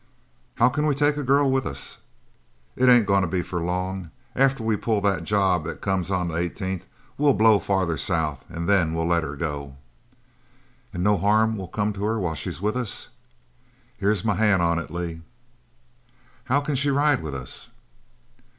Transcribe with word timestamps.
"How 0.55 0.67
can 0.69 0.87
we 0.87 0.95
take 0.95 1.15
a 1.15 1.21
girl 1.21 1.51
with 1.51 1.63
us." 1.63 1.99
"It 2.75 2.89
ain't 2.89 3.05
goin' 3.05 3.21
to 3.21 3.27
be 3.27 3.43
for 3.43 3.61
long. 3.61 4.09
After 4.35 4.63
we 4.63 4.75
pull 4.75 4.99
the 4.99 5.21
job 5.21 5.63
that 5.65 5.79
comes 5.79 6.09
on 6.09 6.27
the 6.29 6.37
eighteenth, 6.37 6.87
we'll 7.19 7.35
blow 7.35 7.59
farther 7.59 7.99
south 7.99 8.43
an' 8.49 8.65
then 8.65 8.95
we'll 8.95 9.05
let 9.05 9.21
her 9.21 9.35
go." 9.35 9.75
"And 10.91 11.03
no 11.03 11.17
harm 11.19 11.55
will 11.55 11.67
come 11.67 11.93
to 11.93 12.05
her 12.05 12.17
while 12.19 12.33
she's 12.33 12.59
with 12.63 12.75
us?" 12.77 13.09
"Here's 13.95 14.25
my 14.25 14.33
hand 14.33 14.63
on 14.63 14.79
it, 14.79 14.89
Lee." 14.89 15.21
"How 16.45 16.61
can 16.61 16.73
she 16.73 16.89
ride 16.89 17.21
with 17.21 17.35
us?" 17.35 17.69